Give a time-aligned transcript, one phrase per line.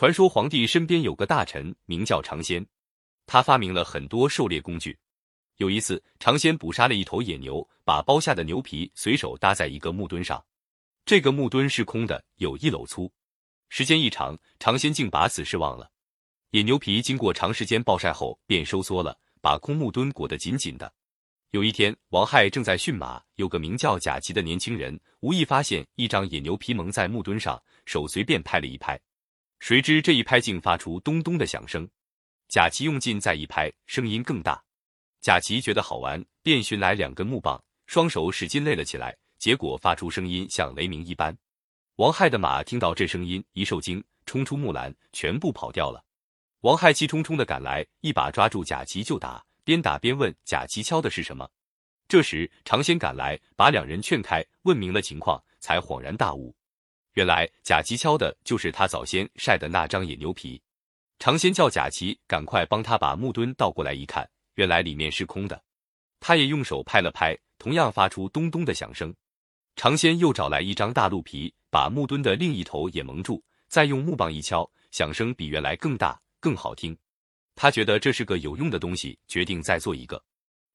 [0.00, 2.66] 传说皇帝身边有个大臣名叫常仙，
[3.26, 4.98] 他发明了很多狩猎工具。
[5.56, 10.42] 有一次，尝鲜捕杀了一头野牛，把剥下的牛皮随手搭在一个木墩上。
[11.04, 13.12] 这个木墩是空的，有一篓粗。
[13.68, 15.90] 时间一长，常先竟把此事忘了。
[16.52, 20.90] 野牛皮经过长时间暴晒后便收缩了，把空木墩裹得紧紧的。
[21.50, 28.98] 有一天，王亥正在驯马，有个名叫贾琦的年轻人无意发现一张野牛皮蒙在木墩上，手随便拍了一拍。
[29.60, 31.86] 谁知这一拍竟发出咚咚的响声，
[32.48, 34.60] 贾琦用劲再一拍，声音更大。
[35.20, 41.36] 贾琦觉得好玩，便寻来两根木棒，双手使劲擂了起来，结果发出声音像雷鸣一般。
[41.96, 46.02] 王亥的马听到这声音，一受惊，冲出木栏，全部跑掉了。
[46.62, 51.46] 王亥气冲冲的赶来，一把抓住贾琦就打，边打边问贾琦敲的是什么。
[52.08, 56.56] 这时常先赶来，把两人劝开，问明了情况，才恍然大悟。
[57.14, 60.60] 原来贾琦敲的就是他早先晒的那张野牛皮。
[61.18, 65.62] 常先叫贾琦赶快帮他把木墩倒过来一看，原来里面是空的。
[66.18, 69.14] 他也用手拍了拍，同样发出咚咚的响声。
[69.76, 76.96] 常先又找来一张大鹿皮，把木墩的另一头也蒙住，再用木棒一敲，响声比原来更大更好听。
[77.54, 80.22] 他觉得这是个有用的东西，决定再做一个。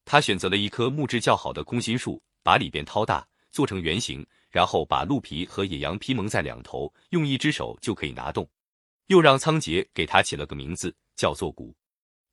[0.03, 4.25] 他选择了一棵木质较好的空心树，把里边掏大，做成圆形。
[4.55, 8.49] 然后把鹿皮和野羊皮蒙在两头，用一只手就可以拿动。
[9.07, 11.75] 又让仓颉给他起了个名字，叫做鼓。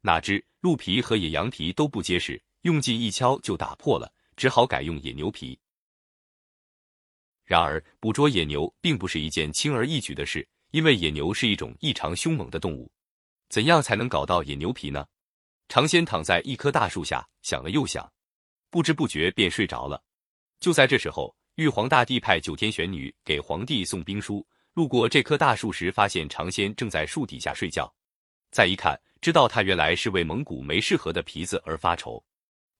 [0.02, 5.58] 哪知鹿皮和野羊皮都不结实，用劲一敲就打破了，只好改用野牛皮。
[7.44, 12.88] 然而捕捉野牛并不是一件轻而易举的事，因为野牛是一种异常凶猛的动物。
[13.48, 15.04] 怎样才能搞到野牛皮呢？
[15.66, 18.08] 常先躺在一棵大树下想了又想，
[18.70, 20.04] 不知不觉便睡着了。
[20.60, 21.34] 就在这时候。
[21.62, 27.92] 玉皇大帝派九天玄女给皇帝送兵书，路过这棵大树时，发现长仙正在树底下睡觉。
[28.50, 32.20] 再一看，知道他原来是为蒙古没适合的皮子而发愁。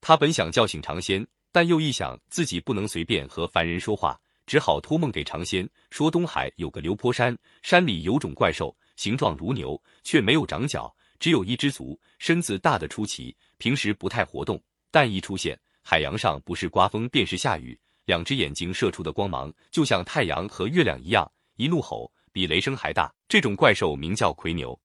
[0.00, 17.78] 他本想叫醒长仙，但又一想自己不能随便和凡人说话，只好托梦给长仙，说东海有个流坡山，山里有种怪兽，形状如牛，却没有长角，只有一只足，身子大得出奇，平时不太活动，但一出现，海洋上不是刮风便是下雨。
[18.04, 23.12] 两只眼睛射出的光芒就像太阳和月亮一样，一怒吼比雷声还大。
[23.28, 24.78] 这种怪兽名叫魁牛。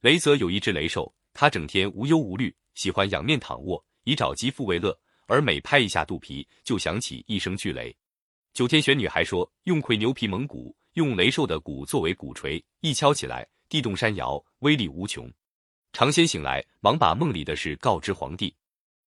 [0.00, 4.96] 雷泽有一只雷兽，它整天无忧无虑，喜欢仰面躺卧，以找肌肤为乐。
[5.28, 7.94] 而每拍一下肚皮，就响起一声巨雷。
[8.52, 15.28] 九天玄女还说，用魁牛皮蒙鼓，用雷兽的鼓作为鼓槌，一敲起来，地动山摇，威力无穷。
[15.92, 18.54] 常仙醒来，忙把梦里的事告知皇帝。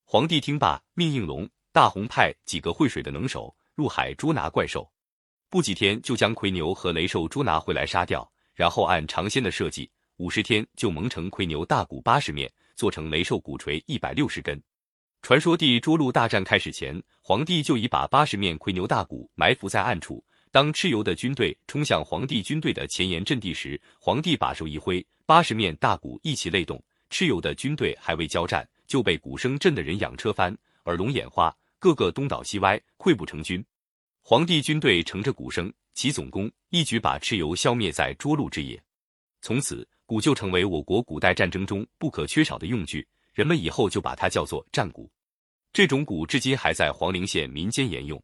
[0.03, 1.50] 皇帝听罢，命应龙。
[1.79, 4.85] 大洪派几个会水的能手入海捉拿怪兽，
[5.50, 14.62] 不几天就将魁牛和雷兽捉拿回来杀掉，然后按尝鲜的设计，五十天就蒙成魁牛大鼓八十面，做成雷兽鼓槌一百六十根。
[15.22, 20.22] 传说地捉鹿大战开始前，皇帝就已把八十面魁牛大鼓埋伏在暗处。
[20.51, 26.84] 当蚩尤的军队冲向皇帝军队的前沿阵地时，皇帝把手一挥，八十面大鼓一起擂动。
[27.09, 30.53] 蚩尤的军队还未交战，就被鼓声震得人仰车翻，
[30.84, 31.56] 耳聋眼花。
[31.79, 33.66] 个个东倒西歪，溃不成军。
[34.22, 38.81] 皇帝军队乘着鼓声起总攻，一举把蚩尤消灭在涿鹿之野。
[39.41, 45.09] 从此，鼓就成为我国古代战争中不可缺少的用具，人们以后就把它叫做战鼓。
[45.72, 48.22] 这种鼓至今还在黄陵县民间沿用。